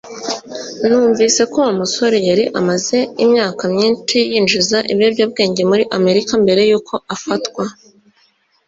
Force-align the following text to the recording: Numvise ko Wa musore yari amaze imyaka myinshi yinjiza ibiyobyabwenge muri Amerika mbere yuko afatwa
Numvise 0.87 1.41
ko 1.51 1.57
Wa 1.65 1.73
musore 1.79 2.17
yari 2.29 2.45
amaze 2.59 2.97
imyaka 3.25 3.63
myinshi 3.75 4.17
yinjiza 4.31 4.77
ibiyobyabwenge 4.91 5.61
muri 5.71 5.83
Amerika 5.97 6.31
mbere 6.43 6.61
yuko 6.69 6.93
afatwa 7.15 7.63